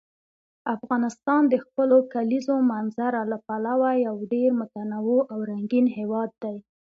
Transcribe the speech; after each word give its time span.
افغانستان 0.75 1.41
د 1.47 1.55
خپلو 1.65 1.97
کلیزو 2.13 2.55
منظره 2.71 3.21
له 3.31 3.37
پلوه 3.47 3.89
یو 4.07 4.15
ډېر 4.33 4.49
متنوع 4.61 5.21
او 5.33 5.39
رنګین 5.51 5.85
هېواد 5.97 6.29
دی. 6.43 6.57